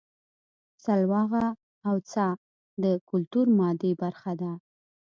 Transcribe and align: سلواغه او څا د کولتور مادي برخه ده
سلواغه 0.83 1.45
او 1.87 1.95
څا 2.11 2.27
د 2.83 2.85
کولتور 3.09 3.47
مادي 3.59 3.91
برخه 4.01 4.31
ده 4.41 4.51